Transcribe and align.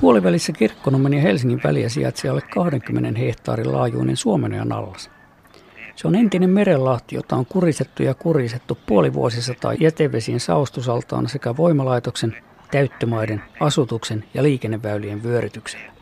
Puolivälissä 0.00 0.52
Kirkkonummen 0.52 1.12
ja 1.12 1.20
Helsingin 1.20 1.60
väliä 1.64 1.88
sijaitsee 1.88 2.30
alle 2.30 2.42
20 2.54 3.20
hehtaarin 3.20 3.72
laajuinen 3.72 4.16
Suomenojan 4.16 4.72
allas. 4.72 5.10
Se 5.96 6.08
on 6.08 6.14
entinen 6.14 6.50
merenlahti, 6.50 7.14
jota 7.16 7.36
on 7.36 7.46
kurisettu 7.46 8.02
ja 8.02 8.14
kurisettu 8.14 8.78
puoli 8.86 9.12
vuosisataa 9.12 9.74
jätevesien 9.74 10.40
saostusaltaana 10.40 11.28
sekä 11.28 11.56
voimalaitoksen, 11.56 12.36
täyttömaiden, 12.70 13.42
asutuksen 13.60 14.24
ja 14.34 14.42
liikenneväylien 14.42 15.22
vyörytyksellä. 15.22 15.92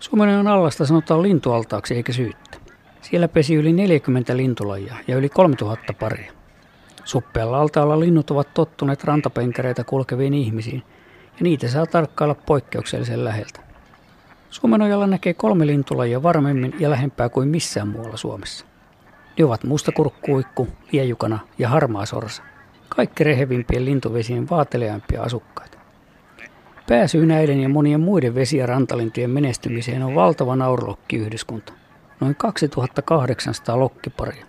Suomenojan 0.00 0.46
allasta 0.46 0.86
sanotaan 0.86 1.22
lintualtaaksi 1.22 1.94
eikä 1.94 2.12
syyttä. 2.12 2.55
Siellä 3.10 3.28
pesi 3.28 3.54
yli 3.54 3.72
40 3.72 4.36
lintulajia 4.36 4.94
ja 5.08 5.16
yli 5.16 5.28
3000 5.28 5.92
paria. 5.92 6.32
Suppealla 7.04 7.60
altaalla 7.60 8.00
linnut 8.00 8.30
ovat 8.30 8.54
tottuneet 8.54 9.04
rantapenkäreitä 9.04 9.84
kulkeviin 9.84 10.34
ihmisiin– 10.34 10.82
ja 11.38 11.42
niitä 11.42 11.68
saa 11.68 11.86
tarkkailla 11.86 12.34
poikkeuksellisen 12.34 13.24
läheltä. 13.24 13.60
Suomenojalla 14.50 15.06
näkee 15.06 15.34
kolme 15.34 15.66
lintulajia 15.66 16.22
varmemmin 16.22 16.74
ja 16.78 16.90
lähempää 16.90 17.28
kuin 17.28 17.48
missään 17.48 17.88
muualla 17.88 18.16
Suomessa. 18.16 18.66
Ne 19.38 19.44
ovat 19.44 19.64
mustakurkkuikku, 19.64 20.68
liejukana 20.92 21.38
ja 21.58 21.68
harmaa 21.68 22.06
sorsa. 22.06 22.42
Kaikki 22.88 23.24
rehevimpien 23.24 23.84
lintuvesien 23.84 24.50
vaateleampia 24.50 25.22
asukkaita. 25.22 25.78
Pääsyy 26.88 27.26
näiden 27.26 27.60
ja 27.60 27.68
monien 27.68 28.00
muiden 28.00 28.34
vesi- 28.34 28.56
ja 28.56 28.66
rantalintujen 28.66 29.30
menestymiseen 29.30 30.02
on 30.02 30.14
valtava 30.14 30.56
naurulokkiyhdyskunta. 30.56 31.72
Noin 32.20 32.34
2800 32.34 33.80
lokkiparia, 33.80 34.46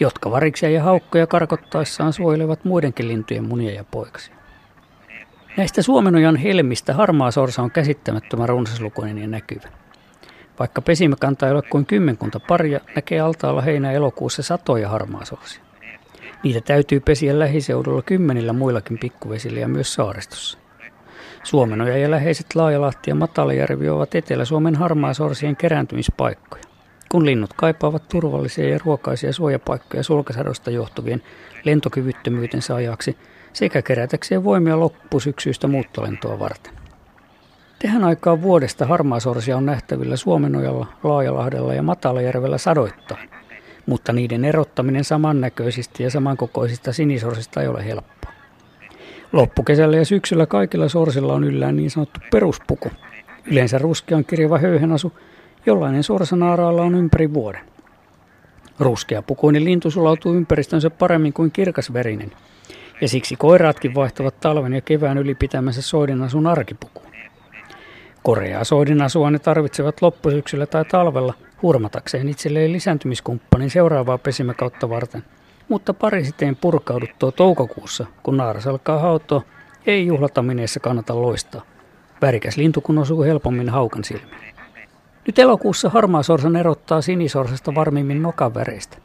jotka 0.00 0.30
variksia 0.30 0.70
ja 0.70 0.82
haukkoja 0.82 1.26
karkottaessaan 1.26 2.12
suojelevat 2.12 2.64
muidenkin 2.64 3.08
lintujen 3.08 3.48
munia 3.48 3.74
ja 3.74 3.84
poikasia. 3.84 4.34
Näistä 5.56 5.82
Suomenojan 5.82 6.36
helmistä 6.36 6.94
harmaa 6.94 7.30
sorsa 7.30 7.62
on 7.62 7.70
käsittämättömän 7.70 8.48
runsaslukuinen 8.48 9.18
ja 9.18 9.28
näkyvä. 9.28 9.68
Vaikka 10.58 10.82
pesimäkanta 10.82 11.46
ei 11.46 11.52
ole 11.52 11.62
kuin 11.62 11.86
kymmenkunta 11.86 12.40
paria, 12.40 12.80
näkee 12.96 13.20
altaalla 13.20 13.62
heinä 13.62 13.92
elokuussa 13.92 14.42
satoja 14.42 14.88
harmaa 14.88 15.24
sorsia. 15.24 15.64
Niitä 16.42 16.60
täytyy 16.60 17.00
pesiä 17.00 17.38
lähiseudulla 17.38 18.02
kymmenillä 18.02 18.52
muillakin 18.52 18.98
pikkuvesillä 18.98 19.60
ja 19.60 19.68
myös 19.68 19.94
saaristossa. 19.94 20.58
Suomenoja 21.42 21.98
ja 21.98 22.10
läheiset 22.10 22.54
Laajalahti 22.54 23.10
ja 23.10 23.14
Matalajärvi 23.14 23.88
ovat 23.88 24.14
Etelä-Suomen 24.14 24.74
harmaa 24.74 25.14
sorsien 25.14 25.56
kerääntymispaikkoja. 25.56 26.73
Kun 27.08 27.26
linnut 27.26 27.52
kaipaavat 27.56 28.08
turvallisia 28.08 28.68
ja 28.68 28.78
ruokaisia 28.84 29.32
suojapaikkoja 29.32 30.02
sulkasadosta 30.02 30.70
johtuvien 30.70 31.22
lentokyvyttömyytensä 31.64 32.74
ajaksi– 32.74 33.16
sekä 33.54 33.82
kerätäkseen 33.82 34.44
voimia 34.44 34.80
loppusyksyistä 34.80 35.66
muuttolentoa 35.66 36.38
varten. 36.38 36.72
Tähän 37.78 38.04
aikaan 38.04 38.42
vuodesta 38.42 38.86
harmaasorsia 38.86 39.56
on 39.56 39.66
nähtävillä 39.66 40.16
Suomenojalla, 40.16 40.86
Laajalahdella 41.02 41.74
ja 41.74 41.82
Matalajärvellä 41.82 42.58
sadoittain, 42.58 43.30
mutta 43.86 44.12
niiden 44.12 44.44
erottaminen 44.44 45.04
samannäköisistä 45.04 46.02
ja 46.02 46.10
samankokoisista 46.10 46.92
sinisorsista 46.92 47.62
ei 47.62 47.68
ole 47.68 47.84
helppoa. 47.84 48.32
Loppukesällä 49.32 49.96
ja 49.96 50.04
syksyllä 50.04 50.46
kaikilla 50.46 50.88
sorsilla 50.88 51.34
on 51.34 51.44
yllään 51.44 51.76
niin 51.76 51.90
sanottu 51.90 52.20
peruspuku, 52.30 52.90
yleensä 53.44 53.78
ruskean 53.78 54.24
kirjava 54.24 54.58
höyhenasu, 54.58 55.12
jollainen 55.66 56.02
sorsanaaraalla 56.02 56.82
on 56.82 56.94
ympäri 56.94 57.34
vuoden. 57.34 57.64
Ruskea 58.78 59.22
pukuinen 59.22 59.64
lintu 59.64 59.90
sulautuu 59.90 60.34
ympäristönsä 60.34 60.90
paremmin 60.90 61.32
kuin 61.32 61.50
kirkasverinen– 61.50 62.32
ja 63.00 63.08
siksi 63.08 63.36
koiraatkin 63.36 63.94
vaihtavat 63.94 64.40
talven 64.40 64.72
ja 64.72 64.80
kevään 64.80 65.18
ylipitämänsä 65.18 65.82
soidinasun 65.82 66.46
arkipukuun. 66.46 67.06
Koreaa 68.22 68.64
soidinasua 68.64 69.30
ne 69.30 69.38
tarvitsevat 69.38 70.02
loppusyksyllä 70.02 70.66
tai 70.66 70.84
talvella 70.84 71.34
hurmatakseen 71.62 72.28
itselleen 72.28 72.72
lisääntymiskumppanin 72.72 73.70
seuraavaa 73.70 74.18
pesimäkautta 74.18 74.88
varten. 74.88 75.24
Mutta 75.68 75.94
parisiteen 75.94 76.56
purkauduttua 76.56 77.32
toukokuussa, 77.32 78.06
kun 78.22 78.36
naaras 78.36 78.66
alkaa 78.66 78.98
hautoa, 78.98 79.42
ei 79.86 80.06
juhlatamineessa 80.06 80.80
kannata 80.80 81.22
loistaa. 81.22 81.62
Värikäs 82.22 82.56
lintu 82.56 82.80
kun 82.80 82.98
osuu 82.98 83.22
helpommin 83.22 83.68
haukan 83.68 84.04
silmiin. 84.04 84.53
Nyt 85.26 85.38
elokuussa 85.38 85.88
harmaasorsan 85.88 86.56
erottaa 86.56 87.00
sinisorsasta 87.00 87.74
varmimmin 87.74 88.22
nokan 88.22 88.54
väreistä. 88.54 88.98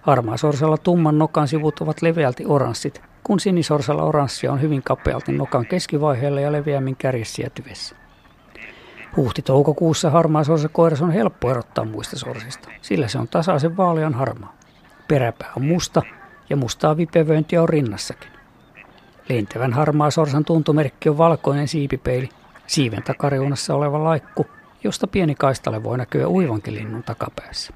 Harmaasorsalla 0.00 0.78
tumman 0.78 1.18
nokan 1.18 1.48
sivut 1.48 1.80
ovat 1.80 2.02
leveälti 2.02 2.44
oranssit, 2.46 3.02
kun 3.24 3.40
sinisorsalla 3.40 4.02
oranssia 4.02 4.52
on 4.52 4.60
hyvin 4.60 4.82
kapealti 4.82 5.32
nokan 5.32 5.66
keskivaiheella 5.66 6.40
ja 6.40 6.52
leveämmin 6.52 6.96
kärjessä 6.96 7.50
tyvessä. 7.54 7.96
Huhti-toukokuussa 9.16 10.10
harmaasorsa 10.10 10.68
koiras 10.68 11.02
on 11.02 11.10
helppo 11.10 11.50
erottaa 11.50 11.84
muista 11.84 12.18
sorsista, 12.18 12.68
sillä 12.82 13.08
se 13.08 13.18
on 13.18 13.28
tasaisen 13.28 13.76
vaalean 13.76 14.14
harmaa. 14.14 14.56
Peräpää 15.08 15.52
on 15.56 15.64
musta 15.64 16.02
ja 16.50 16.56
mustaa 16.56 16.96
vipevöintiä 16.96 17.62
on 17.62 17.68
rinnassakin. 17.68 18.30
Lentävän 19.28 19.72
harmaasorsan 19.72 20.44
tuntomerkki 20.44 21.08
on 21.08 21.18
valkoinen 21.18 21.68
siipipeili, 21.68 22.28
siiven 22.66 23.02
takareunassa 23.02 23.74
oleva 23.74 24.04
laikku, 24.04 24.46
josta 24.84 25.06
pieni 25.06 25.34
kaistale 25.34 25.82
voi 25.82 25.98
näkyä 25.98 26.28
uivankin 26.28 26.74
linnun 26.74 27.02
takapäässä. 27.02 27.72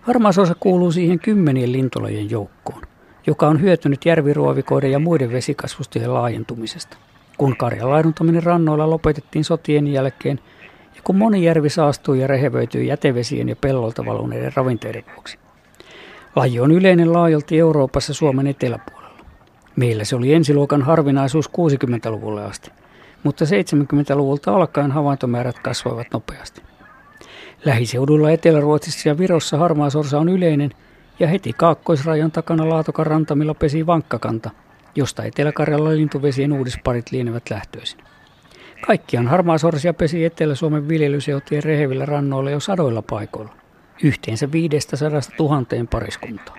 Harmaasosa 0.00 0.54
kuuluu 0.60 0.92
siihen 0.92 1.18
kymmenien 1.18 1.72
lintulajien 1.72 2.30
joukkoon, 2.30 2.82
joka 3.26 3.48
on 3.48 3.60
hyötynyt 3.60 4.04
järviruovikoiden 4.04 4.92
ja 4.92 4.98
muiden 4.98 5.32
vesikasvustojen 5.32 6.14
laajentumisesta. 6.14 6.96
Kun 7.36 7.56
karjan 7.56 7.90
laiduntaminen 7.90 8.42
rannoilla 8.42 8.90
lopetettiin 8.90 9.44
sotien 9.44 9.86
jälkeen 9.86 10.40
ja 10.94 11.00
kun 11.04 11.16
moni 11.16 11.44
järvi 11.44 11.70
saastui 11.70 12.20
ja 12.20 12.26
rehevöityi 12.26 12.86
jätevesien 12.86 13.48
ja 13.48 13.56
pellolta 13.56 14.04
valuneiden 14.06 14.52
ravinteiden 14.56 15.04
vuoksi. 15.14 15.38
Laji 16.36 16.60
on 16.60 16.72
yleinen 16.72 17.12
laajalti 17.12 17.58
Euroopassa 17.58 18.14
Suomen 18.14 18.46
eteläpuolella. 18.46 19.24
Meillä 19.76 20.04
se 20.04 20.16
oli 20.16 20.34
ensiluokan 20.34 20.82
harvinaisuus 20.82 21.50
60-luvulle 21.50 22.44
asti, 22.44 22.70
mutta 23.24 23.44
70-luvulta 23.44 24.54
alkaen 24.54 24.92
havaintomäärät 24.92 25.58
kasvoivat 25.58 26.06
nopeasti. 26.12 26.62
Lähiseudulla 27.64 28.30
Etelä-Ruotsissa 28.30 29.08
ja 29.08 29.18
Virossa 29.18 29.58
harmaasorsa 29.58 30.18
on 30.18 30.28
yleinen 30.28 30.70
ja 31.18 31.28
heti 31.28 31.52
kaakkoisrajan 31.52 32.30
takana 32.30 32.68
Laatokan 32.68 33.06
rantamilla 33.06 33.54
pesi 33.54 33.86
vankkakanta, 33.86 34.50
josta 34.94 35.24
Etelä-Karjalan 35.24 35.96
lintuvesien 35.96 36.52
uudisparit 36.52 37.10
lienevät 37.12 37.50
lähtöisin. 37.50 37.98
Kaikkiaan 38.86 39.28
harmaasorsia 39.28 39.94
pesi 39.94 40.24
Etelä-Suomen 40.24 40.88
viljelyseutien 40.88 41.62
rehevillä 41.62 42.06
rannoilla 42.06 42.50
jo 42.50 42.60
sadoilla 42.60 43.02
paikoilla, 43.02 43.54
yhteensä 44.02 44.52
500 44.52 45.20
tuhanteen 45.36 45.88
pariskuntaa. 45.88 46.56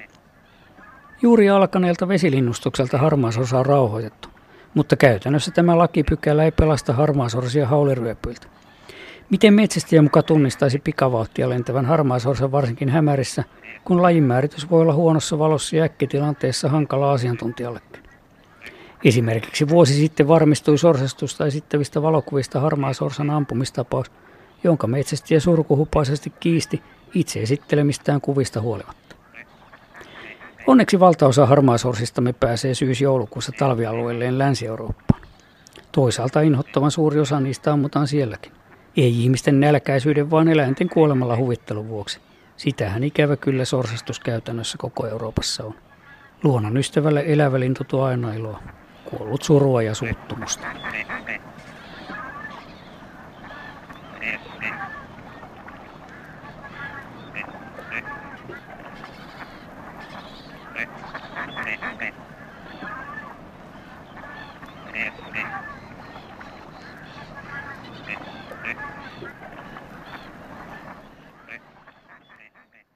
Juuri 1.21 1.49
alkaneelta 1.49 2.07
vesilinnustukselta 2.07 2.97
harmaasorsa 2.97 3.59
on 3.59 3.65
rauhoitettu, 3.65 4.29
mutta 4.75 4.95
käytännössä 4.95 5.51
tämä 5.51 5.77
lakipykälä 5.77 6.43
ei 6.43 6.51
pelasta 6.51 6.93
harmaasorsia 6.93 7.67
hauliryöpyiltä. 7.67 8.47
Miten 9.29 9.53
metsästäjä 9.53 10.01
muka 10.01 10.23
tunnistaisi 10.23 10.79
pikavauhtia 10.79 11.49
lentävän 11.49 11.85
harmaasorsan 11.85 12.51
varsinkin 12.51 12.89
hämärissä, 12.89 13.43
kun 13.83 14.01
lajimääritys 14.01 14.69
voi 14.69 14.81
olla 14.81 14.93
huonossa 14.93 15.39
valossa 15.39 15.75
ja 15.75 15.83
äkkitilanteessa 15.83 16.69
hankala 16.69 17.11
asiantuntijallekin? 17.11 18.03
Esimerkiksi 19.03 19.69
vuosi 19.69 19.93
sitten 19.93 20.27
varmistui 20.27 20.77
sorsastusta 20.77 21.45
esittävistä 21.45 22.01
valokuvista 22.01 22.59
harmaasorsan 22.59 23.29
ampumistapaus, 23.29 24.11
jonka 24.63 24.87
metsästäjä 24.87 25.39
surkuhupaisesti 25.39 26.33
kiisti 26.39 26.81
itse 27.13 27.41
esittelemistään 27.41 28.21
kuvista 28.21 28.61
huolimatta. 28.61 29.04
Onneksi 30.67 30.99
valtaosa 30.99 31.45
harmaasorsistamme 31.45 32.33
pääsee 32.33 32.73
syys-joulukuussa 32.73 33.51
talvialueelleen 33.59 34.37
Länsi-Eurooppaan. 34.37 35.21
Toisaalta 35.91 36.41
inhottavan 36.41 36.91
suuri 36.91 37.19
osa 37.19 37.39
niistä 37.39 37.73
ammutaan 37.73 38.07
sielläkin. 38.07 38.51
Ei 38.97 39.21
ihmisten 39.21 39.59
nälkäisyyden, 39.59 40.31
vaan 40.31 40.47
eläinten 40.47 40.89
kuolemalla 40.89 41.37
huvittelun 41.37 41.87
vuoksi. 41.87 42.19
Sitähän 42.57 43.03
ikävä 43.03 43.37
kyllä 43.37 43.65
sorsastus 43.65 44.19
käytännössä 44.19 44.77
koko 44.77 45.07
Euroopassa 45.07 45.63
on. 45.63 45.73
Luonnon 46.43 46.77
ystävälle 46.77 47.23
elävä 47.27 47.59
lintu 47.59 47.83
tuo 47.83 48.03
aina 48.03 48.33
iloa, 48.33 48.63
kuollut 49.05 49.43
surua 49.43 49.81
ja 49.81 49.95
suuttumusta. 49.95 50.67
Yeah. 64.95 65.11